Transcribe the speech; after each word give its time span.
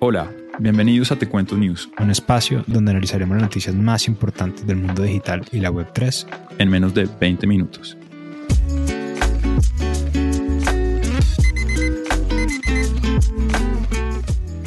Hola, 0.00 0.32
bienvenidos 0.60 1.10
a 1.10 1.16
Te 1.16 1.28
Cuento 1.28 1.56
News, 1.56 1.90
un 1.98 2.12
espacio 2.12 2.62
donde 2.68 2.92
analizaremos 2.92 3.36
las 3.36 3.42
noticias 3.42 3.74
más 3.74 4.06
importantes 4.06 4.64
del 4.64 4.76
mundo 4.76 5.02
digital 5.02 5.44
y 5.50 5.58
la 5.58 5.72
Web3 5.72 6.24
en 6.58 6.70
menos 6.70 6.94
de 6.94 7.08
20 7.18 7.48
minutos. 7.48 7.98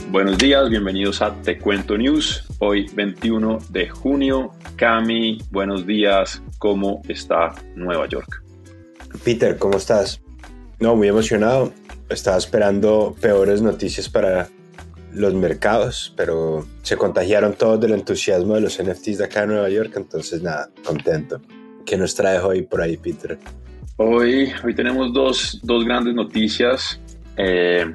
Buenos 0.09 0.37
días, 0.37 0.69
bienvenidos 0.69 1.21
a 1.21 1.33
Te 1.41 1.57
Cuento 1.57 1.97
News. 1.97 2.43
Hoy 2.59 2.91
21 2.93 3.59
de 3.69 3.87
junio. 3.87 4.51
Cami, 4.75 5.41
buenos 5.49 5.87
días. 5.87 6.43
¿Cómo 6.59 7.03
está 7.07 7.55
Nueva 7.77 8.05
York? 8.09 8.43
Peter, 9.23 9.57
¿cómo 9.57 9.77
estás? 9.77 10.21
No, 10.81 10.97
muy 10.97 11.07
emocionado. 11.07 11.71
Estaba 12.09 12.35
esperando 12.35 13.15
peores 13.21 13.61
noticias 13.61 14.09
para 14.09 14.49
los 15.13 15.33
mercados, 15.33 16.13
pero 16.15 16.65
se 16.81 16.97
contagiaron 16.97 17.53
todos 17.53 17.79
del 17.79 17.93
entusiasmo 17.93 18.55
de 18.55 18.61
los 18.61 18.81
NFTs 18.81 19.17
de 19.19 19.25
acá 19.25 19.43
en 19.43 19.49
Nueva 19.49 19.69
York, 19.69 19.93
entonces 19.95 20.41
nada, 20.41 20.69
contento. 20.85 21.41
¿Qué 21.85 21.97
nos 21.97 22.15
trae 22.15 22.39
hoy 22.39 22.61
por 22.61 22.81
ahí, 22.81 22.97
Peter? 22.97 23.37
Hoy, 23.97 24.51
hoy 24.63 24.73
tenemos 24.73 25.13
dos, 25.13 25.59
dos 25.63 25.83
grandes 25.85 26.13
noticias. 26.13 26.99
Eh, 27.37 27.85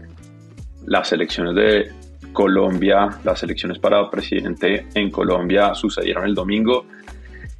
las 0.87 1.13
elecciones 1.13 1.55
de 1.55 1.93
Colombia, 2.33 3.19
las 3.25 3.43
elecciones 3.43 3.79
para 3.79 4.11
presidente 4.11 4.87
en 4.95 5.11
Colombia 5.11 5.75
sucedieron 5.75 6.25
el 6.25 6.35
domingo 6.35 6.87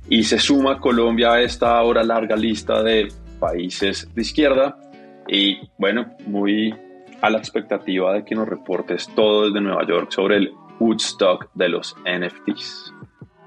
y 0.09 0.23
se 0.23 0.39
suma 0.39 0.79
Colombia 0.79 1.33
a 1.33 1.41
esta 1.41 1.77
ahora 1.77 2.05
larga 2.05 2.37
lista 2.37 2.83
de 2.83 3.09
países 3.41 4.09
de 4.15 4.23
izquierda 4.23 4.79
y 5.29 5.59
bueno, 5.79 6.15
muy 6.27 6.75
a 7.21 7.31
la 7.31 7.39
expectativa 7.39 8.13
de 8.15 8.25
que 8.25 8.35
nos 8.35 8.49
reportes 8.49 9.09
todo 9.15 9.47
desde 9.47 9.61
Nueva 9.61 9.87
York 9.87 10.11
sobre 10.11 10.37
el 10.37 10.53
Woodstock 10.79 11.49
de 11.55 11.69
los 11.69 11.95
NFTs. 12.05 12.93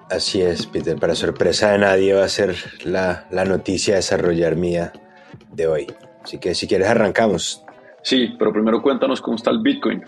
Así 0.09 0.42
es, 0.42 0.66
Peter. 0.66 0.98
Para 0.98 1.14
sorpresa 1.16 1.72
de 1.72 1.78
nadie 1.78 2.14
va 2.14 2.23
a 2.23 2.30
ser 2.30 2.56
la, 2.84 3.28
la 3.31 3.45
noticia 3.45 3.94
a 3.94 3.98
desarrollar 3.98 4.56
mía 4.56 4.92
de 5.52 5.67
hoy. 5.67 5.88
Así 6.23 6.39
que 6.39 6.56
si 6.56 6.67
quieres 6.67 6.88
arrancamos. 6.88 7.64
Sí, 8.02 8.36
pero 8.39 8.52
primero 8.52 8.81
cuéntanos 8.81 9.22
cómo 9.22 9.36
está 9.38 9.52
el 9.52 9.59
Bitcoin. 9.59 10.04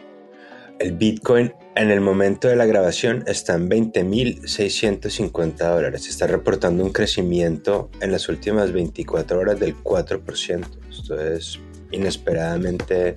El 0.80 0.94
Bitcoin 0.94 1.54
en 1.76 1.92
el 1.92 2.02
momento 2.02 2.48
de 2.48 2.56
la 2.56 2.66
grabación 2.66 3.24
está 3.28 3.54
en 3.54 3.70
20.650 3.70 5.58
dólares. 5.58 6.08
Está 6.08 6.26
reportando 6.26 6.84
un 6.84 6.92
crecimiento 6.92 7.92
en 8.02 8.12
las 8.12 8.28
últimas 8.30 8.72
24 8.72 9.40
horas 9.40 9.60
del 9.60 9.76
4%. 9.76 10.66
Esto 10.90 11.22
es 11.22 11.60
inesperadamente 11.92 13.16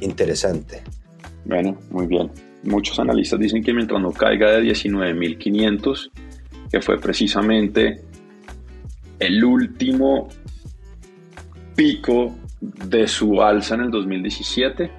interesante. 0.00 0.82
Bueno, 1.44 1.78
muy 1.90 2.06
bien. 2.06 2.30
Muchos 2.62 2.98
analistas 2.98 3.40
dicen 3.40 3.62
que 3.62 3.72
mientras 3.72 4.00
no 4.00 4.12
caiga 4.12 4.50
de 4.52 4.62
19.500, 4.62 6.10
que 6.70 6.80
fue 6.80 6.98
precisamente 7.00 8.02
el 9.18 9.44
último 9.44 10.28
pico 11.74 12.34
de 12.60 13.08
su 13.08 13.42
alza 13.42 13.74
en 13.74 13.82
el 13.82 13.90
2017, 13.90 14.90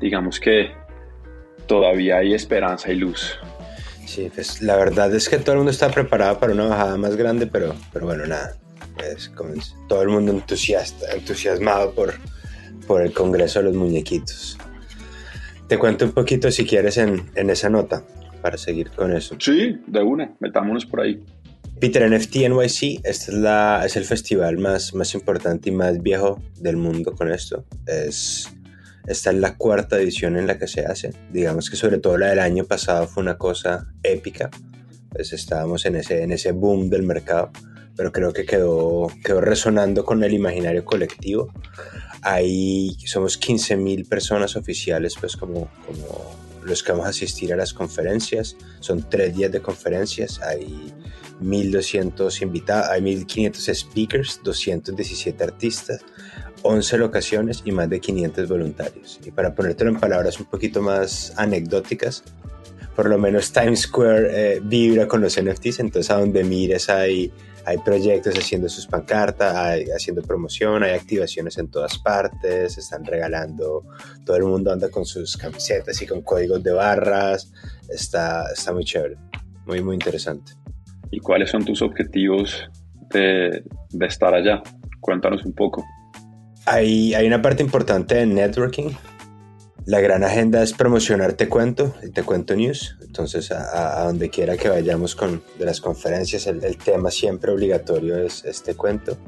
digamos 0.00 0.40
que 0.40 0.70
todavía 1.66 2.18
hay 2.18 2.34
esperanza 2.34 2.90
y 2.90 2.96
luz. 2.96 3.38
Sí, 4.06 4.30
pues 4.34 4.62
la 4.62 4.76
verdad 4.76 5.14
es 5.14 5.28
que 5.28 5.38
todo 5.38 5.52
el 5.52 5.58
mundo 5.58 5.70
está 5.70 5.90
preparado 5.90 6.38
para 6.38 6.52
una 6.52 6.66
bajada 6.66 6.96
más 6.96 7.16
grande, 7.16 7.46
pero, 7.46 7.74
pero 7.92 8.06
bueno, 8.06 8.26
nada. 8.26 8.56
Es 9.02 9.28
como 9.30 9.54
todo 9.88 10.02
el 10.02 10.08
mundo 10.08 10.32
entusiasta, 10.32 11.12
entusiasmado 11.12 11.92
por, 11.92 12.14
por 12.86 13.02
el 13.02 13.12
Congreso 13.12 13.60
de 13.60 13.66
los 13.66 13.74
Muñequitos. 13.74 14.58
Te 15.68 15.78
cuento 15.78 16.04
un 16.04 16.12
poquito 16.12 16.50
si 16.50 16.66
quieres 16.66 16.98
en, 16.98 17.30
en 17.34 17.50
esa 17.50 17.70
nota 17.70 18.04
para 18.42 18.58
seguir 18.58 18.90
con 18.90 19.12
eso. 19.12 19.36
Sí, 19.38 19.80
de 19.86 20.02
una, 20.02 20.34
metámonos 20.40 20.84
por 20.84 21.00
ahí. 21.00 21.24
Peter 21.80 22.08
NFT 22.08 22.36
NYC, 22.48 23.00
este 23.02 23.10
es, 23.10 23.28
la, 23.28 23.82
es 23.84 23.96
el 23.96 24.04
festival 24.04 24.58
más, 24.58 24.94
más 24.94 25.14
importante 25.14 25.70
y 25.70 25.72
más 25.72 26.00
viejo 26.02 26.40
del 26.60 26.76
mundo 26.76 27.12
con 27.12 27.30
esto. 27.32 27.64
Es, 27.86 28.48
esta 29.06 29.30
es 29.30 29.36
la 29.36 29.56
cuarta 29.56 29.98
edición 29.98 30.36
en 30.36 30.46
la 30.46 30.58
que 30.58 30.68
se 30.68 30.86
hace. 30.86 31.10
Digamos 31.32 31.68
que 31.68 31.76
sobre 31.76 31.98
todo 31.98 32.16
la 32.16 32.28
del 32.28 32.38
año 32.38 32.64
pasado 32.64 33.06
fue 33.06 33.22
una 33.22 33.36
cosa 33.36 33.86
épica. 34.02 34.50
Pues 35.10 35.32
estábamos 35.32 35.84
en 35.84 35.96
ese, 35.96 36.22
en 36.22 36.32
ese 36.32 36.52
boom 36.52 36.88
del 36.88 37.02
mercado, 37.02 37.50
pero 37.96 38.12
creo 38.12 38.32
que 38.32 38.46
quedó, 38.46 39.08
quedó 39.24 39.40
resonando 39.40 40.04
con 40.04 40.24
el 40.24 40.32
imaginario 40.32 40.84
colectivo. 40.84 41.52
Ahí 42.24 42.96
somos 43.04 43.38
15.000 43.38 44.08
personas 44.08 44.56
oficiales, 44.56 45.14
pues 45.20 45.36
como, 45.36 45.70
como 45.86 46.34
los 46.64 46.82
que 46.82 46.92
vamos 46.92 47.06
a 47.06 47.10
asistir 47.10 47.52
a 47.52 47.56
las 47.56 47.72
conferencias. 47.72 48.56
Son 48.80 49.08
tres 49.08 49.36
días 49.36 49.52
de 49.52 49.60
conferencias. 49.60 50.40
Hay 50.40 50.92
1.200 51.42 52.42
invitados, 52.42 52.88
hay 52.88 53.02
1.500 53.02 53.74
speakers, 53.74 54.40
217 54.42 55.44
artistas, 55.44 56.00
11 56.62 56.98
locaciones 56.98 57.62
y 57.64 57.72
más 57.72 57.90
de 57.90 58.00
500 58.00 58.48
voluntarios. 58.48 59.20
Y 59.24 59.30
para 59.30 59.54
ponértelo 59.54 59.90
en 59.90 60.00
palabras 60.00 60.40
un 60.40 60.46
poquito 60.46 60.80
más 60.80 61.34
anecdóticas, 61.36 62.24
por 62.96 63.08
lo 63.08 63.18
menos 63.18 63.52
Times 63.52 63.82
Square 63.82 64.28
eh, 64.30 64.60
vibra 64.62 65.06
con 65.08 65.20
los 65.20 65.40
NFTs, 65.40 65.80
entonces 65.80 66.10
a 66.10 66.18
donde 66.18 66.44
mires 66.44 66.88
hay 66.88 67.32
hay 67.66 67.78
proyectos 67.78 68.34
haciendo 68.38 68.68
sus 68.68 68.86
pancartas, 68.86 69.54
hay, 69.54 69.84
haciendo 69.84 70.22
promoción, 70.22 70.82
hay 70.82 70.92
activaciones 70.92 71.58
en 71.58 71.68
todas 71.68 71.98
partes, 71.98 72.76
están 72.76 73.04
regalando, 73.04 73.84
todo 74.24 74.36
el 74.36 74.44
mundo 74.44 74.72
anda 74.72 74.90
con 74.90 75.04
sus 75.04 75.36
camisetas 75.36 76.00
y 76.02 76.06
con 76.06 76.22
códigos 76.22 76.62
de 76.62 76.72
barras, 76.72 77.52
está, 77.88 78.44
está 78.52 78.72
muy 78.72 78.84
chévere, 78.84 79.16
muy, 79.66 79.82
muy 79.82 79.94
interesante. 79.94 80.52
¿Y 81.10 81.20
cuáles 81.20 81.50
son 81.50 81.64
tus 81.64 81.80
objetivos 81.82 82.68
de, 83.10 83.62
de 83.90 84.06
estar 84.06 84.34
allá? 84.34 84.62
Cuéntanos 85.00 85.44
un 85.44 85.52
poco. 85.52 85.84
Hay, 86.66 87.14
hay 87.14 87.26
una 87.26 87.42
parte 87.42 87.62
importante 87.62 88.14
de 88.14 88.26
networking, 88.26 88.90
la 89.86 90.00
gran 90.00 90.24
agenda 90.24 90.62
es 90.62 90.72
promocionar 90.72 91.34
Te 91.34 91.48
Cuento, 91.48 91.94
el 92.02 92.12
Te 92.12 92.22
Cuento 92.22 92.56
News. 92.56 92.96
Entonces, 93.02 93.50
a, 93.50 94.04
donde 94.04 94.30
quiera 94.30 94.56
que 94.56 94.70
vayamos 94.70 95.14
con 95.14 95.42
de 95.58 95.66
las 95.66 95.80
conferencias, 95.80 96.46
el, 96.46 96.76
tema 96.78 97.10
siempre 97.10 97.52
obligatorio 97.52 98.16
es, 98.16 98.44
este 98.44 98.74
Cuento. 98.74 99.18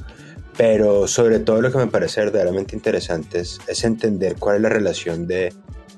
Pero 0.56 1.06
sobre 1.06 1.40
todo 1.40 1.60
lo 1.60 1.70
que 1.70 1.76
me 1.76 1.88
parece 1.88 2.20
verdaderamente 2.20 2.74
interesante 2.74 3.40
es, 3.40 3.58
es 3.66 3.84
entender 3.84 4.36
cuál 4.36 4.56
es 4.56 4.62
la 4.62 4.68
relación 4.70 5.26
de, 5.26 5.52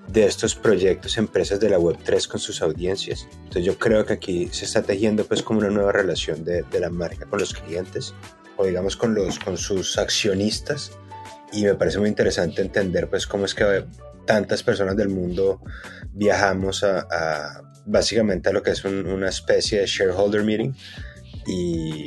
de, 0.09 0.27
estos 0.27 0.57
proyectos, 0.57 1.17
empresas 1.19 1.61
de 1.61 1.71
la 1.71 1.79
Web3 1.79 2.27
con 2.27 2.41
sus 2.41 2.61
audiencias. 2.61 3.29
Entonces 3.35 3.65
yo 3.65 3.79
creo 3.79 4.05
que 4.05 4.15
aquí 4.15 4.49
se 4.51 4.65
está 4.65 4.83
tejiendo 4.83 5.25
pues 5.25 5.45
como 5.45 5.61
una 5.61 5.71
nueva 5.71 5.93
relación 5.93 6.45
de, 6.45 6.63
de 6.63 6.81
la 6.81 6.91
marca 6.91 7.27
con 7.27 7.39
los 7.39 7.55
clientes 7.55 8.13
o 8.57 8.67
digamos 8.67 8.97
con, 8.97 9.15
los, 9.15 9.39
con 9.39 9.57
sus 9.57 9.97
accionistas 9.99 10.91
y 11.53 11.63
me 11.63 11.75
parece 11.75 12.01
muy 12.01 12.09
interesante 12.09 12.61
entender 12.61 13.09
pues 13.09 13.29
cómo 13.29 13.45
es 13.45 13.55
que 13.55 13.85
tantas 14.29 14.63
personas 14.63 14.95
del 14.95 15.09
mundo 15.09 15.63
viajamos 16.13 16.85
a, 16.85 17.63
básicamente 17.87 18.51
a 18.51 18.53
lo 18.53 18.63
que 18.63 18.73
es 18.73 18.85
una 18.85 19.31
especie 19.31 19.81
de 19.81 19.87
shareholder 19.87 20.45
meeting 20.45 20.75
y 21.47 22.07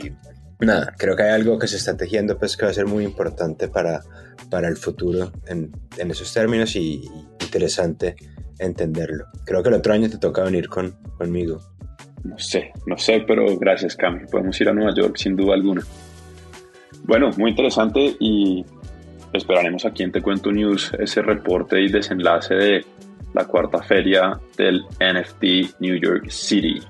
nada, 0.60 0.94
creo 0.96 1.16
que 1.16 1.24
hay 1.24 1.32
algo 1.32 1.58
que 1.58 1.68
se 1.68 1.78
está 1.78 1.98
tejiendo 1.98 2.38
pues 2.38 2.56
que 2.56 2.66
va 2.66 2.72
a 2.72 2.76
ser 2.76 2.86
muy 2.86 3.04
importante 3.04 3.68
para, 3.70 4.04
para 4.52 4.68
el 4.68 4.78
futuro 4.78 5.32
en, 5.48 5.72
en 5.98 6.12
esos 6.12 6.32
términos 6.32 6.76
y, 6.76 7.10
interesante 7.42 8.16
entenderlo. 8.60 9.26
Creo 9.44 9.64
que 9.64 9.70
el 9.70 9.76
otro 9.76 9.94
año 9.94 10.10
te 10.10 10.20
toca 10.20 10.44
venir 10.44 10.70
con, 10.70 10.92
conmigo. 11.18 11.60
No 12.24 12.38
sé, 12.38 12.72
no 12.86 12.98
sé, 12.98 13.24
pero 13.28 13.58
gracias 13.58 13.96
Cami, 13.96 14.28
podemos 14.28 14.62
ir 14.62 14.70
a 14.70 14.74
Nueva 14.74 14.94
York 14.94 15.18
sin 15.18 15.36
duda 15.36 15.56
alguna. 15.56 15.82
Bueno, 17.04 17.32
muy 17.38 17.50
interesante 17.50 18.16
y 18.20 18.64
esperaremos 19.34 19.86
aquí 19.86 20.04
en 20.04 20.12
Te 20.12 20.22
Cuento 20.22 20.52
News 20.52 20.92
ese 21.00 21.22
reporte 21.22 21.82
y 21.82 21.90
desenlace 21.90 22.56
de 22.56 22.86
la 23.34 23.46
cuarta 23.46 23.82
feria 23.82 24.38
del 24.58 24.82
NFT 25.00 25.80
New 25.80 25.96
York 25.96 26.30
City. 26.30 26.82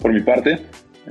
Por 0.00 0.12
mi 0.12 0.20
parte, 0.20 0.62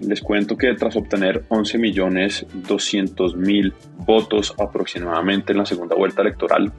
les 0.01 0.21
cuento 0.21 0.57
que 0.57 0.73
tras 0.73 0.95
obtener 0.95 1.47
11.200.000 1.49 3.73
votos 3.97 4.55
aproximadamente 4.57 5.51
en 5.53 5.59
la 5.59 5.65
segunda 5.65 5.95
vuelta 5.95 6.21
electoral, 6.21 6.71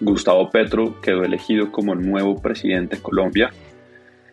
Gustavo 0.00 0.50
Petro 0.50 1.00
quedó 1.00 1.22
elegido 1.22 1.70
como 1.70 1.94
nuevo 1.94 2.40
presidente 2.40 2.96
de 2.96 3.02
Colombia 3.02 3.50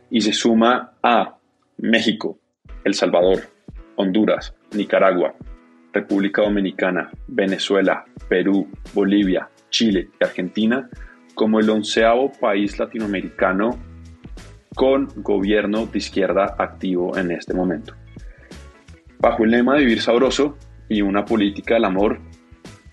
y 0.10 0.22
se 0.22 0.34
suma 0.34 0.94
a 1.04 1.36
México, 1.78 2.40
El 2.84 2.94
Salvador, 2.94 3.44
Honduras, 3.96 4.54
Nicaragua, 4.76 5.34
República 5.94 6.42
Dominicana, 6.42 7.10
Venezuela, 7.28 8.06
Perú, 8.28 8.68
Bolivia, 8.94 9.50
Chile 9.70 10.10
y 10.20 10.24
Argentina 10.24 10.90
como 11.34 11.60
el 11.60 11.70
onceavo 11.70 12.32
país 12.32 12.78
latinoamericano 12.78 13.80
con 14.76 15.08
gobierno 15.18 15.86
de 15.86 15.98
izquierda 15.98 16.56
activo 16.58 17.18
en 17.18 17.32
este 17.32 17.54
momento. 17.54 17.94
Bajo 19.20 19.44
el 19.44 19.52
lema 19.52 19.76
de 19.76 19.82
vivir 19.82 20.02
sabroso 20.02 20.58
y 20.88 21.02
una 21.02 21.26
política 21.26 21.76
del 21.76 21.86
amor, 21.86 22.20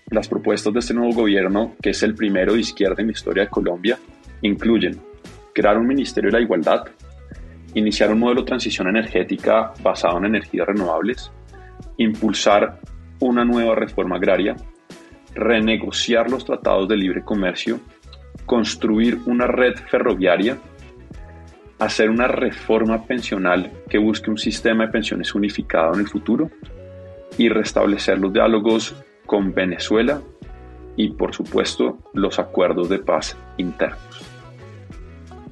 las 0.09 0.27
propuestas 0.27 0.73
de 0.73 0.79
este 0.79 0.93
nuevo 0.93 1.13
gobierno, 1.13 1.75
que 1.81 1.89
es 1.89 2.03
el 2.03 2.15
primero 2.15 2.53
de 2.53 2.61
izquierda 2.61 3.01
en 3.01 3.07
la 3.07 3.13
historia 3.13 3.43
de 3.43 3.49
Colombia, 3.49 3.99
incluyen 4.41 4.99
crear 5.53 5.77
un 5.77 5.87
Ministerio 5.87 6.29
de 6.29 6.37
la 6.37 6.43
Igualdad, 6.43 6.85
iniciar 7.73 8.11
un 8.11 8.19
modelo 8.19 8.41
de 8.41 8.47
transición 8.47 8.87
energética 8.87 9.73
basado 9.81 10.17
en 10.17 10.25
energías 10.25 10.67
renovables, 10.67 11.31
impulsar 11.97 12.79
una 13.19 13.43
nueva 13.43 13.75
reforma 13.75 14.17
agraria, 14.17 14.55
renegociar 15.33 16.29
los 16.29 16.45
tratados 16.45 16.87
de 16.87 16.97
libre 16.97 17.23
comercio, 17.23 17.79
construir 18.45 19.19
una 19.25 19.47
red 19.47 19.75
ferroviaria, 19.89 20.57
hacer 21.79 22.09
una 22.09 22.27
reforma 22.27 23.03
pensional 23.05 23.71
que 23.89 23.97
busque 23.97 24.29
un 24.29 24.37
sistema 24.37 24.85
de 24.85 24.91
pensiones 24.91 25.35
unificado 25.35 25.93
en 25.93 26.01
el 26.01 26.07
futuro 26.07 26.49
y 27.37 27.49
restablecer 27.49 28.17
los 28.17 28.33
diálogos 28.33 28.95
con 29.25 29.53
Venezuela 29.53 30.21
y 30.95 31.09
por 31.09 31.33
supuesto 31.33 31.99
los 32.13 32.39
acuerdos 32.39 32.89
de 32.89 32.99
paz 32.99 33.37
internos. 33.57 33.99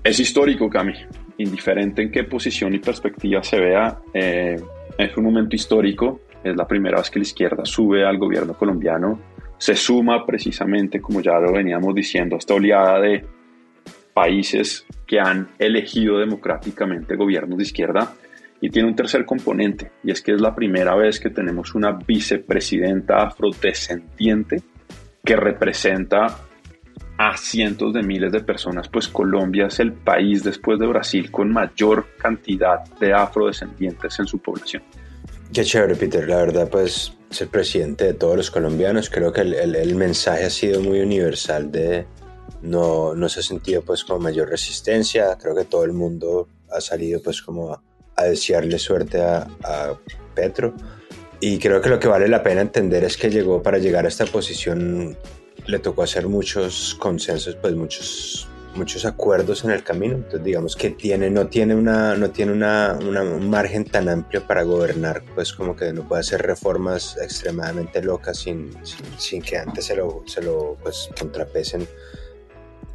Es 0.03 0.19
histórico, 0.19 0.69
Cami, 0.69 0.93
indiferente 1.37 2.01
en 2.01 2.11
qué 2.11 2.23
posición 2.23 2.73
y 2.73 2.79
perspectiva 2.79 3.43
se 3.43 3.59
vea, 3.59 3.99
eh, 4.13 4.55
es 4.97 5.17
un 5.17 5.23
momento 5.23 5.55
histórico, 5.55 6.21
es 6.43 6.55
la 6.55 6.67
primera 6.67 6.97
vez 6.97 7.09
que 7.09 7.19
la 7.19 7.23
izquierda 7.23 7.65
sube 7.65 8.05
al 8.05 8.17
gobierno 8.17 8.53
colombiano, 8.53 9.19
se 9.57 9.75
suma 9.75 10.25
precisamente, 10.25 11.01
como 11.01 11.21
ya 11.21 11.39
lo 11.39 11.51
veníamos 11.51 11.93
diciendo, 11.95 12.35
a 12.35 12.39
esta 12.39 12.53
oleada 12.53 12.99
de 12.99 13.25
países 14.13 14.85
que 15.05 15.19
han 15.19 15.49
elegido 15.59 16.19
democráticamente 16.19 17.15
gobiernos 17.15 17.57
de 17.57 17.63
izquierda 17.63 18.13
y 18.61 18.69
tiene 18.69 18.87
un 18.87 18.95
tercer 18.95 19.25
componente, 19.25 19.91
y 20.03 20.11
es 20.11 20.21
que 20.21 20.31
es 20.33 20.41
la 20.41 20.55
primera 20.55 20.95
vez 20.95 21.19
que 21.19 21.29
tenemos 21.29 21.75
una 21.75 21.91
vicepresidenta 21.91 23.23
afrodescendiente 23.23 24.61
que 25.23 25.35
representa 25.35 26.27
a 27.17 27.37
cientos 27.37 27.93
de 27.93 28.03
miles 28.03 28.31
de 28.31 28.41
personas, 28.41 28.89
pues 28.89 29.07
Colombia 29.07 29.67
es 29.67 29.79
el 29.79 29.93
país 29.93 30.43
después 30.43 30.79
de 30.79 30.87
Brasil 30.87 31.31
con 31.31 31.51
mayor 31.51 32.07
cantidad 32.17 32.83
de 32.99 33.13
afrodescendientes 33.13 34.19
en 34.19 34.27
su 34.27 34.39
población. 34.39 34.83
Qué 35.53 35.63
chévere, 35.63 35.95
Peter. 35.95 36.27
La 36.27 36.37
verdad, 36.37 36.69
pues 36.69 37.13
ser 37.29 37.47
presidente 37.47 38.05
de 38.05 38.13
todos 38.13 38.35
los 38.35 38.51
colombianos, 38.51 39.09
creo 39.09 39.31
que 39.31 39.41
el, 39.41 39.75
el, 39.75 39.95
mensaje 39.95 40.45
ha 40.45 40.49
sido 40.49 40.81
muy 40.81 40.99
universal 40.99 41.71
de 41.71 42.05
no, 42.61 43.13
no 43.13 43.29
se 43.29 43.39
ha 43.39 43.43
sentido 43.43 43.81
pues 43.81 44.03
como 44.03 44.19
mayor 44.19 44.49
resistencia, 44.49 45.37
creo 45.37 45.55
que 45.55 45.65
todo 45.65 45.83
el 45.83 45.93
mundo 45.93 46.47
ha 46.69 46.81
salido 46.81 47.21
pues 47.21 47.41
como 47.41 47.81
a 48.15 48.23
desearle 48.23 48.79
suerte 48.79 49.21
a, 49.21 49.47
Petro. 50.33 50.73
Y 51.39 51.59
creo 51.59 51.81
que 51.81 51.89
lo 51.89 51.99
que 51.99 52.07
vale 52.07 52.27
la 52.27 52.43
pena 52.43 52.61
entender 52.61 53.03
es 53.03 53.15
que 53.15 53.29
llegó 53.29 53.61
para 53.61 53.77
llegar 53.77 54.05
a 54.05 54.09
esta 54.09 54.25
posición, 54.25 55.17
le 55.67 55.79
tocó 55.79 56.03
hacer 56.03 56.27
muchos 56.27 56.95
consensos, 56.99 57.55
pues 57.55 57.75
muchos, 57.75 58.47
muchos 58.75 59.05
acuerdos 59.05 59.63
en 59.63 59.71
el 59.71 59.83
camino. 59.83 60.15
Entonces 60.15 60.43
digamos 60.43 60.75
que 60.75 60.91
tiene, 60.91 61.29
no 61.29 61.47
tiene, 61.47 61.75
una, 61.75 62.15
no 62.15 62.29
tiene 62.29 62.51
una, 62.51 62.97
un 62.99 63.49
margen 63.49 63.85
tan 63.85 64.09
amplio 64.09 64.45
para 64.45 64.63
gobernar, 64.63 65.23
pues 65.33 65.53
como 65.53 65.75
que 65.75 65.91
no 65.93 66.07
puede 66.07 66.21
hacer 66.21 66.41
reformas 66.41 67.17
extremadamente 67.21 68.01
locas 68.03 68.37
sin, 68.37 68.71
sin, 69.17 69.41
que 69.41 69.57
antes 69.57 69.85
se 69.85 69.95
lo, 69.95 70.23
se 70.25 70.41
lo 70.41 70.77
pues, 70.81 71.09
contrapesen 71.17 71.87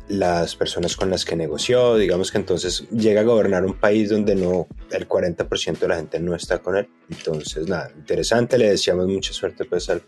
las 0.08 0.56
personas 0.56 0.96
con 0.96 1.08
las 1.08 1.24
que 1.24 1.36
negoció, 1.36 1.96
digamos 1.96 2.32
que 2.32 2.38
entonces 2.38 2.88
llega 2.90 3.20
a 3.20 3.24
gobernar 3.24 3.64
un 3.64 3.74
país 3.74 4.10
donde 4.10 4.34
no 4.34 4.66
el 4.90 5.08
40% 5.08 5.78
de 5.78 5.88
la 5.88 5.96
gente 5.96 6.18
no 6.18 6.34
está 6.34 6.58
con 6.58 6.76
él. 6.76 6.88
Entonces, 7.08 7.68
nada, 7.68 7.92
interesante, 7.96 8.58
le 8.58 8.70
deseamos 8.70 9.06
mucha 9.06 9.32
suerte 9.32 9.64
pues 9.66 9.88
al, 9.88 10.02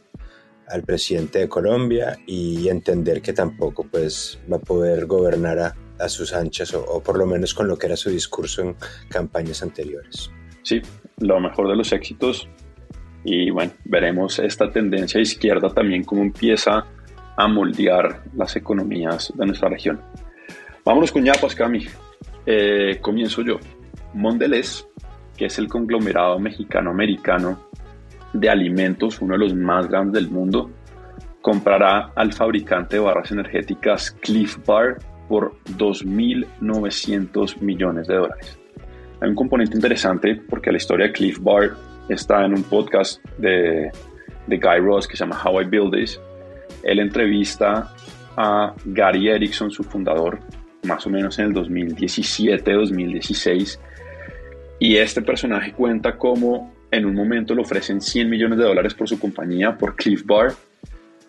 al 0.73 0.83
presidente 0.83 1.41
de 1.41 1.49
Colombia 1.49 2.19
y 2.27 2.69
entender 2.69 3.21
que 3.21 3.33
tampoco 3.33 3.85
pues 3.85 4.41
va 4.51 4.57
a 4.57 4.61
poder 4.61 5.07
gobernar 5.07 5.59
a, 5.59 5.77
a 5.99 6.09
sus 6.09 6.33
anchas 6.33 6.75
o, 6.75 7.03
por 7.03 7.19
lo 7.19 7.27
menos 7.27 7.55
con 7.55 7.69
lo 7.69 7.77
que 7.77 7.87
era 7.87 7.97
su 7.97 8.11
discurso 8.11 8.63
en 8.63 8.77
campañas 9.09 9.63
anteriores. 9.63 10.31
Sí, 10.63 10.81
lo 11.19 11.41
mejor 11.41 11.69
de 11.69 11.77
los 11.77 11.93
éxitos 11.93 12.49
y 13.25 13.51
bueno, 13.51 13.73
veremos 13.85 14.39
esta 14.39 14.71
tendencia 14.73 15.21
izquierda 15.21 15.69
también 15.69 16.05
cómo 16.05 16.23
empieza 16.23 16.85
a 17.37 17.49
moldear 17.49 18.23
las 18.35 18.57
economías 18.57 19.33
de 19.37 19.47
nuestra 19.47 19.69
región. 19.69 20.01
Vámonos 20.85 21.13
con 21.13 21.25
Yapas, 21.25 21.55
Cami. 21.55 21.87
Eh, 22.45 22.99
comienzo 23.01 23.43
yo. 23.43 23.59
Mondelez, 24.15 24.87
que 25.37 25.47
es 25.47 25.59
el 25.59 25.69
conglomerado 25.69 26.39
mexicano-americano 26.39 27.69
de 28.32 28.49
alimentos, 28.49 29.20
uno 29.20 29.34
de 29.34 29.40
los 29.40 29.55
más 29.55 29.88
grandes 29.88 30.23
del 30.23 30.31
mundo, 30.31 30.70
comprará 31.40 32.12
al 32.14 32.32
fabricante 32.32 32.96
de 32.96 33.02
barras 33.02 33.31
energéticas 33.31 34.12
Cliff 34.20 34.58
Bar 34.67 34.99
por 35.29 35.55
2.900 35.76 37.61
millones 37.61 38.06
de 38.06 38.14
dólares. 38.14 38.58
Hay 39.20 39.29
un 39.29 39.34
componente 39.34 39.76
interesante 39.76 40.40
porque 40.49 40.70
la 40.70 40.79
historia 40.79 41.06
de 41.06 41.12
Cliff 41.12 41.38
Bar 41.40 41.73
está 42.08 42.44
en 42.44 42.55
un 42.55 42.62
podcast 42.64 43.23
de, 43.38 43.90
de 44.46 44.56
Guy 44.56 44.81
Ross 44.81 45.06
que 45.06 45.17
se 45.17 45.25
llama 45.25 45.40
How 45.44 45.62
I 45.62 45.64
Build 45.64 45.94
This 45.94 46.20
él 46.82 46.99
entrevista 46.99 47.94
a 48.37 48.75
Gary 48.85 49.28
Erickson, 49.28 49.70
su 49.70 49.85
fundador, 49.85 50.40
más 50.85 51.06
o 51.06 51.11
menos 51.11 51.38
en 51.38 51.46
el 51.46 51.55
2017-2016. 51.55 53.78
Y 54.78 54.96
este 54.96 55.23
personaje 55.23 55.73
cuenta 55.73 56.19
cómo 56.19 56.72
en 56.93 57.06
un 57.06 57.15
momento 57.15 57.55
le 57.55 57.62
ofrecen 57.62 58.00
100 58.00 58.29
millones 58.29 58.59
de 58.59 58.65
dólares 58.65 58.94
por 58.94 59.09
su 59.09 59.19
compañía, 59.19 59.77
por 59.77 59.97
Cliff 59.97 60.25
Bar, 60.25 60.53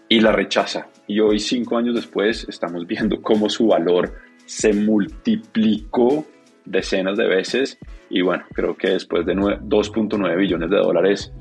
y 0.09 0.19
la 0.19 0.33
rechaza. 0.33 0.87
Y 1.07 1.21
hoy, 1.21 1.39
cinco 1.39 1.77
años 1.77 1.95
después, 1.95 2.45
estamos 2.49 2.85
viendo 2.85 3.21
cómo 3.21 3.49
su 3.49 3.67
valor 3.67 4.13
se 4.45 4.73
multiplicó 4.73 6.25
decenas 6.65 7.17
de 7.17 7.27
veces. 7.27 7.77
Y 8.09 8.21
bueno, 8.21 8.43
creo 8.53 8.75
que 8.75 8.89
después 8.89 9.25
de 9.25 9.33
2.9 9.33 10.37
billones 10.37 10.69
de 10.69 10.77
dólares 10.77 11.31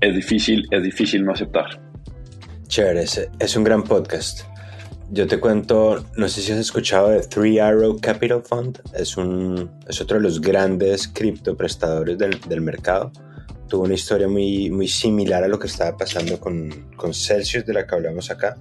es 0.00 0.14
difícil, 0.14 0.68
es 0.70 0.82
difícil 0.82 1.24
no 1.24 1.32
aceptar. 1.32 1.80
Chévere, 2.68 3.02
es, 3.02 3.56
un 3.56 3.64
gran 3.64 3.82
podcast. 3.82 4.42
Yo 5.10 5.26
te 5.26 5.40
cuento, 5.40 6.04
no 6.16 6.28
sé 6.28 6.42
si 6.42 6.52
has 6.52 6.58
escuchado 6.58 7.08
de 7.08 7.20
Three 7.20 7.58
Arrow 7.60 7.98
Capital 8.00 8.42
Fund, 8.42 8.80
es, 8.94 9.16
un, 9.16 9.70
es 9.88 10.00
otro 10.00 10.18
de 10.18 10.22
los 10.22 10.40
grandes 10.40 11.08
criptoprestadores 11.08 12.18
del, 12.18 12.38
del 12.46 12.60
mercado. 12.60 13.10
Tuvo 13.68 13.84
una 13.84 13.94
historia 13.94 14.28
muy, 14.28 14.70
muy 14.70 14.88
similar 14.88 15.42
a 15.44 15.48
lo 15.48 15.58
que 15.58 15.66
estaba 15.66 15.96
pasando 15.96 16.38
con, 16.38 16.90
con 16.96 17.14
Celsius, 17.14 17.64
de 17.64 17.72
la 17.72 17.86
que 17.86 17.94
hablamos 17.94 18.30
acá, 18.30 18.56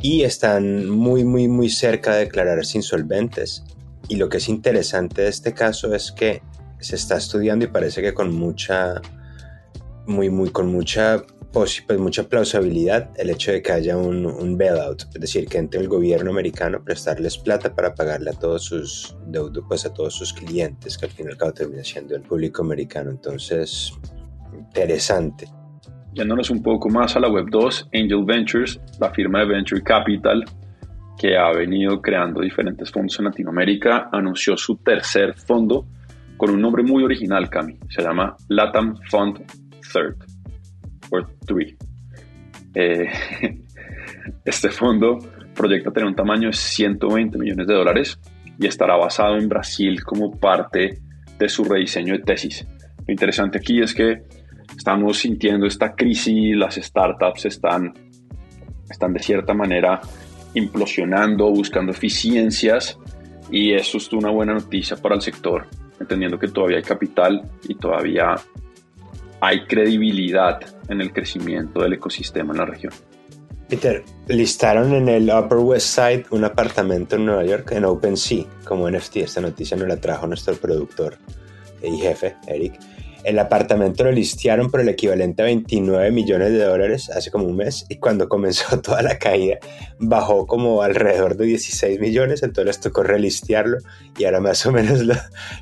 y 0.00 0.22
están 0.22 0.88
muy, 0.88 1.24
muy, 1.24 1.48
muy 1.48 1.68
cerca 1.70 2.14
de 2.14 2.20
declararse 2.20 2.78
insolventes. 2.78 3.64
Y 4.08 4.16
lo 4.16 4.28
que 4.28 4.36
es 4.36 4.48
interesante 4.48 5.22
de 5.22 5.28
este 5.28 5.54
caso 5.54 5.94
es 5.94 6.12
que 6.12 6.42
se 6.80 6.96
está 6.96 7.16
estudiando 7.16 7.64
y 7.64 7.68
parece 7.68 8.02
que 8.02 8.12
con 8.12 8.34
mucha, 8.34 9.00
muy, 10.06 10.30
muy, 10.30 10.50
con 10.50 10.68
mucha 10.68 11.24
pues, 11.54 11.84
mucha 11.98 12.28
plausibilidad 12.28 13.10
el 13.16 13.30
hecho 13.30 13.52
de 13.52 13.62
que 13.62 13.70
haya 13.70 13.96
un, 13.96 14.26
un, 14.26 14.58
bailout, 14.58 15.04
es 15.14 15.20
decir, 15.20 15.46
que 15.46 15.58
entre 15.58 15.80
el 15.80 15.88
gobierno 15.88 16.32
americano 16.32 16.82
prestarles 16.82 17.38
plata 17.38 17.72
para 17.72 17.94
pagarle 17.94 18.30
a 18.30 18.32
todos 18.32 18.64
sus 18.64 19.16
deudos, 19.28 19.64
pues 19.68 19.86
a 19.86 19.94
todos 19.94 20.14
sus 20.14 20.32
clientes, 20.32 20.98
que 20.98 21.06
al 21.06 21.12
fin 21.12 21.26
y 21.26 21.30
al 21.30 21.36
cabo 21.36 21.52
termina 21.52 21.84
siendo 21.84 22.16
el 22.16 22.22
público 22.22 22.62
americano. 22.62 23.12
Entonces, 23.12 23.92
interesante. 24.58 25.46
Yéndonos 26.12 26.50
un 26.50 26.62
poco 26.62 26.88
más 26.88 27.16
a 27.16 27.20
la 27.20 27.28
Web 27.28 27.46
2, 27.50 27.90
Angel 27.92 28.24
Ventures, 28.24 28.80
la 29.00 29.10
firma 29.10 29.40
de 29.40 29.46
Venture 29.46 29.82
Capital, 29.82 30.44
que 31.18 31.36
ha 31.36 31.50
venido 31.52 32.00
creando 32.00 32.40
diferentes 32.40 32.90
fondos 32.90 33.18
en 33.18 33.26
Latinoamérica, 33.26 34.08
anunció 34.12 34.56
su 34.56 34.76
tercer 34.76 35.34
fondo 35.34 35.86
con 36.36 36.50
un 36.50 36.60
nombre 36.60 36.82
muy 36.82 37.04
original, 37.04 37.48
Cami. 37.48 37.78
Se 37.88 38.02
llama 38.02 38.36
Latam 38.48 38.96
Fund 39.10 39.44
Third 39.92 40.16
por 41.08 41.28
3. 41.46 41.74
Eh, 42.74 43.06
este 44.44 44.70
fondo 44.70 45.18
proyecta 45.54 45.90
tener 45.90 46.08
un 46.08 46.16
tamaño 46.16 46.48
de 46.48 46.54
120 46.54 47.38
millones 47.38 47.66
de 47.66 47.74
dólares 47.74 48.20
y 48.58 48.66
estará 48.66 48.96
basado 48.96 49.36
en 49.36 49.48
Brasil 49.48 50.02
como 50.04 50.38
parte 50.38 50.98
de 51.38 51.48
su 51.48 51.64
rediseño 51.64 52.14
de 52.14 52.20
tesis. 52.20 52.66
Lo 53.06 53.12
interesante 53.12 53.58
aquí 53.58 53.80
es 53.80 53.94
que 53.94 54.22
estamos 54.76 55.18
sintiendo 55.18 55.66
esta 55.66 55.94
crisis, 55.94 56.56
las 56.56 56.76
startups 56.76 57.46
están, 57.46 57.92
están 58.88 59.12
de 59.12 59.20
cierta 59.20 59.54
manera 59.54 60.00
implosionando, 60.54 61.50
buscando 61.50 61.92
eficiencias 61.92 62.98
y 63.50 63.72
eso 63.72 63.98
es 63.98 64.12
una 64.12 64.30
buena 64.30 64.54
noticia 64.54 64.96
para 64.96 65.14
el 65.14 65.22
sector, 65.22 65.66
entendiendo 66.00 66.38
que 66.38 66.48
todavía 66.48 66.78
hay 66.78 66.82
capital 66.82 67.50
y 67.68 67.74
todavía 67.74 68.34
hay 69.40 69.66
credibilidad 69.66 70.60
en 70.88 71.00
el 71.00 71.12
crecimiento 71.12 71.82
del 71.82 71.94
ecosistema 71.94 72.52
en 72.52 72.58
la 72.58 72.66
región. 72.66 72.92
Peter, 73.68 74.04
listaron 74.28 74.92
en 74.92 75.08
el 75.08 75.30
Upper 75.30 75.58
West 75.58 75.88
Side 75.88 76.26
un 76.30 76.44
apartamento 76.44 77.16
en 77.16 77.26
Nueva 77.26 77.44
York 77.44 77.72
en 77.72 77.84
OpenSea 77.84 78.44
como 78.64 78.90
NFT. 78.90 79.16
Esta 79.16 79.40
noticia 79.40 79.76
nos 79.76 79.88
la 79.88 79.96
trajo 79.96 80.26
nuestro 80.26 80.54
productor 80.54 81.16
y 81.82 81.98
jefe, 81.98 82.36
Eric. 82.46 82.74
El 83.24 83.38
apartamento 83.38 84.04
lo 84.04 84.12
listearon 84.12 84.70
por 84.70 84.80
el 84.80 84.88
equivalente 84.88 85.42
a 85.42 85.46
29 85.46 86.10
millones 86.10 86.52
de 86.52 86.62
dólares 86.62 87.10
hace 87.10 87.30
como 87.30 87.46
un 87.46 87.56
mes 87.56 87.86
y 87.88 87.96
cuando 87.96 88.28
comenzó 88.28 88.80
toda 88.82 89.02
la 89.02 89.18
caída 89.18 89.58
bajó 89.98 90.46
como 90.46 90.82
alrededor 90.82 91.36
de 91.36 91.46
16 91.46 92.00
millones, 92.00 92.42
entonces 92.42 92.66
les 92.66 92.80
tocó 92.80 93.02
relistearlo 93.02 93.78
y 94.18 94.24
ahora 94.24 94.40
más 94.40 94.64
o 94.66 94.72
menos 94.72 95.00
lo, 95.00 95.14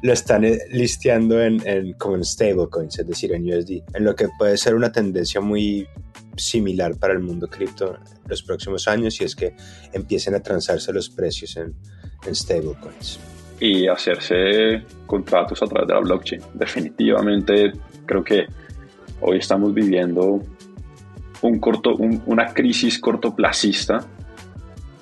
lo 0.03 0.13
están 0.13 0.45
eh, 0.45 0.59
listeando 0.71 1.41
en, 1.41 1.67
en, 1.67 1.93
como 1.95 2.17
en 2.17 2.25
stablecoins, 2.25 2.99
es 2.99 3.07
decir, 3.07 3.33
en 3.33 3.47
USD, 3.47 3.83
en 3.95 4.05
lo 4.05 4.17
que 4.17 4.29
puede 4.37 4.57
ser 4.57 4.75
una 4.75 4.91
tendencia 4.91 5.41
muy 5.41 5.87
similar 6.37 6.97
para 6.97 7.13
el 7.13 7.21
mundo 7.21 7.49
cripto 7.49 7.97
los 8.27 8.43
próximos 8.43 8.89
años 8.89 9.21
y 9.21 9.25
es 9.25 9.37
que 9.37 9.55
empiecen 9.93 10.35
a 10.35 10.41
transarse 10.41 10.93
los 10.93 11.11
precios 11.11 11.57
en, 11.57 11.75
en 12.27 12.35
stablecoins 12.35 13.21
y 13.63 13.87
hacerse 13.87 14.83
contratos 15.07 15.63
a 15.63 15.67
través 15.67 15.87
de 15.87 15.95
la 15.95 16.01
blockchain. 16.01 16.43
Definitivamente 16.55 17.71
creo 18.07 18.25
que 18.25 18.47
hoy 19.21 19.39
estamos 19.39 19.73
viviendo 19.73 20.41
un 21.43 21.61
corto, 21.61 21.95
una 22.27 22.47
crisis 22.53 22.99
cortoplacista 22.99 24.05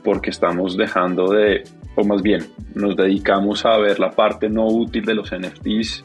porque 0.05 0.29
estamos 0.29 0.77
dejando 0.77 1.33
de, 1.33 1.63
o 1.97 2.05
más 2.05 2.21
bien, 2.21 2.49
nos 2.75 2.97
dedicamos 2.97 3.65
a 3.65 3.79
ver 3.79 3.99
la 3.99 4.11
parte 4.11 4.51
no 4.51 4.67
útil 4.67 5.07
de 5.07 5.15
los 5.15 5.31
NFTs. 5.35 6.05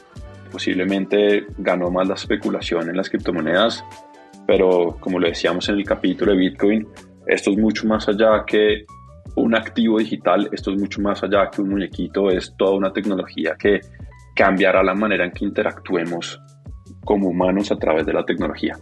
Posiblemente 0.50 1.48
ganó 1.58 1.92
más 1.92 2.08
la 2.08 2.16
especulación 2.16 2.90
en 2.90 2.96
las 2.96 3.10
criptomonedas, 3.10 3.84
pero 4.48 4.96
como 5.02 5.20
le 5.20 5.30
decíamos 5.30 5.68
en 5.68 5.76
el 5.76 5.84
capítulo 5.84 6.32
de 6.32 6.38
Bitcoin, 6.38 6.88
esto 7.28 7.52
es 7.52 7.58
mucho 7.58 7.86
más 7.86 8.08
allá 8.08 8.46
que 8.48 8.86
un 9.36 9.56
activo 9.56 10.00
digital, 10.00 10.50
esto 10.52 10.72
es 10.72 10.80
mucho 10.80 11.02
más 11.02 11.24
allá 11.24 11.50
que 11.50 11.62
un 11.62 11.70
muñequito, 11.70 12.30
es 12.30 12.56
toda 12.58 12.76
una 12.76 12.94
tecnología 12.94 13.56
que 13.58 13.82
cambiará 14.36 14.84
la 14.84 14.94
manera 14.94 15.26
en 15.26 15.32
que 15.32 15.46
interactuemos 15.46 16.40
como 17.04 17.30
humanos 17.30 17.72
a 17.72 17.78
través 17.78 18.06
de 18.06 18.14
la 18.14 18.24
tecnología. 18.24 18.78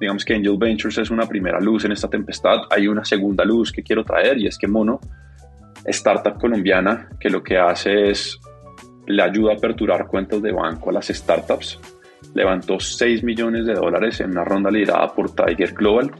Digamos 0.00 0.24
que 0.24 0.34
Angel 0.34 0.56
Ventures 0.58 0.98
es 0.98 1.10
una 1.10 1.26
primera 1.26 1.60
luz 1.60 1.84
en 1.84 1.92
esta 1.92 2.08
tempestad, 2.08 2.62
hay 2.70 2.88
una 2.88 3.04
segunda 3.04 3.44
luz 3.44 3.70
que 3.70 3.82
quiero 3.82 4.04
traer 4.04 4.38
y 4.38 4.46
es 4.46 4.58
que 4.58 4.66
Mono, 4.66 5.00
startup 5.84 6.38
colombiana, 6.40 7.08
que 7.20 7.30
lo 7.30 7.42
que 7.42 7.56
hace 7.56 8.10
es 8.10 8.38
le 9.06 9.22
ayuda 9.22 9.52
a 9.52 9.56
aperturar 9.56 10.06
cuentas 10.06 10.42
de 10.42 10.52
banco 10.52 10.90
a 10.90 10.94
las 10.94 11.08
startups, 11.08 11.78
levantó 12.34 12.78
6 12.78 13.22
millones 13.24 13.66
de 13.66 13.74
dólares 13.74 14.20
en 14.20 14.30
una 14.30 14.44
ronda 14.44 14.70
liderada 14.70 15.08
por 15.08 15.34
Tiger 15.34 15.72
Global 15.74 16.10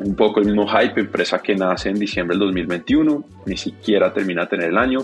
un 0.00 0.14
poco 0.14 0.40
el 0.40 0.46
mismo 0.46 0.66
hype, 0.66 1.00
empresa 1.00 1.38
que 1.38 1.54
nace 1.54 1.90
en 1.90 1.98
diciembre 1.98 2.36
del 2.36 2.46
2021, 2.46 3.24
ni 3.46 3.56
siquiera 3.56 4.12
termina 4.12 4.42
de 4.42 4.48
tener 4.48 4.68
el 4.68 4.78
año, 4.78 5.00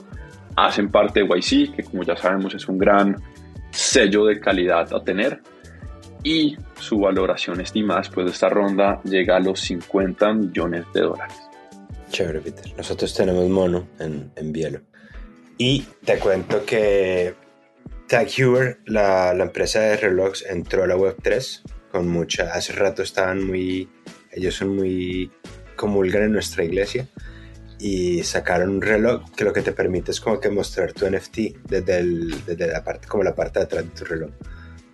hacen 0.56 0.90
parte 0.90 1.20
de 1.22 1.26
YC, 1.26 1.74
que 1.74 1.82
como 1.82 2.04
ya 2.04 2.16
sabemos 2.16 2.54
es 2.54 2.68
un 2.68 2.78
gran 2.78 3.16
sello 3.70 4.26
de 4.26 4.38
calidad 4.38 4.92
a 4.94 5.02
tener, 5.02 5.40
y 6.22 6.56
su 6.78 6.98
valoración 7.00 7.60
estimada 7.60 8.00
después 8.00 8.26
de 8.26 8.32
esta 8.32 8.48
ronda 8.48 9.00
llega 9.04 9.36
a 9.36 9.40
los 9.40 9.60
50 9.60 10.32
millones 10.32 10.84
de 10.94 11.00
dólares. 11.02 11.36
Chévere, 12.10 12.40
Peter. 12.40 12.72
Nosotros 12.76 13.14
tenemos 13.14 13.48
mono 13.48 13.88
en, 13.98 14.30
en 14.36 14.52
Bielo. 14.52 14.80
Y 15.58 15.84
te 16.04 16.18
cuento 16.18 16.64
que 16.64 17.34
Tag 18.08 18.28
Heuer, 18.36 18.78
la, 18.86 19.34
la 19.34 19.44
empresa 19.44 19.80
de 19.80 19.96
relojes, 19.96 20.46
entró 20.48 20.84
a 20.84 20.86
la 20.86 20.96
Web3 20.96 21.62
con 21.90 22.08
mucha... 22.08 22.52
Hace 22.54 22.72
rato 22.72 23.02
estaban 23.02 23.46
muy 23.46 23.88
ellos 24.34 24.54
son 24.54 24.76
muy 24.76 25.30
comulgan 25.76 26.24
en 26.24 26.32
nuestra 26.32 26.64
iglesia 26.64 27.08
y 27.78 28.22
sacaron 28.22 28.70
un 28.70 28.82
reloj 28.82 29.30
que 29.36 29.44
lo 29.44 29.52
que 29.52 29.62
te 29.62 29.72
permite 29.72 30.10
es 30.10 30.20
como 30.20 30.40
que 30.40 30.48
mostrar 30.48 30.92
tu 30.92 31.08
NFT 31.08 31.38
desde, 31.68 31.98
el, 31.98 32.44
desde 32.46 32.68
la 32.68 32.84
parte 32.84 33.08
como 33.08 33.24
la 33.24 33.34
parte 33.34 33.58
de 33.58 33.64
atrás 33.64 33.84
de 33.84 33.90
tu 33.90 34.04
reloj. 34.04 34.30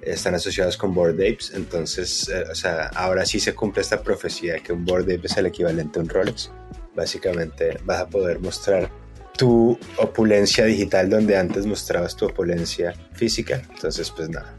Están 0.00 0.34
asociados 0.34 0.76
con 0.76 0.94
Board 0.94 1.14
Apes 1.14 1.52
entonces 1.54 2.28
eh, 2.28 2.44
o 2.50 2.54
sea 2.54 2.86
ahora 2.94 3.26
sí 3.26 3.38
se 3.38 3.54
cumple 3.54 3.82
esta 3.82 4.02
profecía 4.02 4.54
de 4.54 4.62
que 4.62 4.72
un 4.72 4.84
Board 4.84 5.02
Ape 5.02 5.20
es 5.24 5.36
el 5.36 5.46
equivalente 5.46 5.98
a 5.98 6.02
un 6.02 6.08
Rolex. 6.08 6.50
Básicamente 6.96 7.78
vas 7.84 8.00
a 8.00 8.08
poder 8.08 8.40
mostrar 8.40 8.90
tu 9.36 9.78
opulencia 9.98 10.64
digital 10.64 11.08
donde 11.08 11.36
antes 11.36 11.66
mostrabas 11.66 12.16
tu 12.16 12.26
opulencia 12.26 12.94
física. 13.12 13.62
Entonces 13.70 14.10
pues 14.10 14.28
nada 14.30 14.54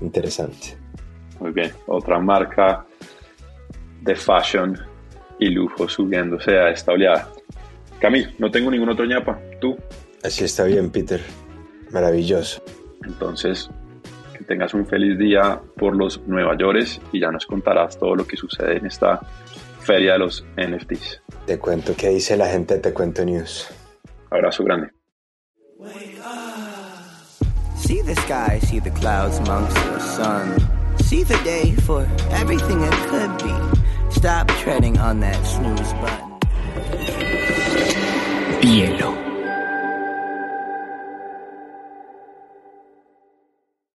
interesante. 0.00 0.76
Muy 1.40 1.52
bien. 1.52 1.72
Otra 1.86 2.18
marca 2.18 2.86
de 4.02 4.14
fashion 4.14 4.78
y 5.38 5.48
lujo 5.48 5.88
subiéndose 5.88 6.58
a 6.58 6.70
esta 6.70 6.92
oleada. 6.92 7.28
Camil, 8.00 8.34
no 8.38 8.50
tengo 8.50 8.70
ningún 8.70 8.88
otro 8.88 9.04
ñapa. 9.04 9.38
¿Tú? 9.60 9.76
Así 10.22 10.44
está 10.44 10.64
bien, 10.64 10.90
Peter. 10.90 11.20
Maravilloso. 11.90 12.62
Entonces, 13.04 13.70
que 14.36 14.44
tengas 14.44 14.74
un 14.74 14.86
feliz 14.86 15.18
día 15.18 15.60
por 15.76 15.96
los 15.96 16.20
Nueva 16.26 16.56
York 16.56 17.00
y 17.12 17.20
ya 17.20 17.30
nos 17.30 17.46
contarás 17.46 17.98
todo 17.98 18.14
lo 18.14 18.26
que 18.26 18.36
sucede 18.36 18.78
en 18.78 18.86
esta 18.86 19.20
feria 19.80 20.14
de 20.14 20.18
los 20.20 20.44
NFTs. 20.56 21.22
Te 21.46 21.58
cuento 21.58 21.94
qué 21.96 22.08
dice 22.08 22.36
la 22.36 22.46
gente 22.46 22.78
Te 22.78 22.92
Cuento 22.92 23.24
News. 23.24 23.68
Abrazo 24.30 24.64
grande. 24.64 24.90
See 27.76 28.00
the 28.02 28.14
sky, 28.14 28.58
see 28.60 28.80
the 28.80 28.90
clouds 28.92 29.38
amongst 29.38 29.74
the 29.74 30.00
sun. 30.00 30.56
See 30.98 31.24
the 31.24 31.36
day 31.44 31.72
for 31.84 32.06
everything 32.30 32.80
it 32.80 32.92
could 33.08 33.42
be. 33.42 33.81
Stop 34.12 34.48
treading 34.48 34.98
on 34.98 35.20
that 35.20 35.44
snooze 35.46 35.92
button. 35.94 36.38
Bielo. 38.60 39.21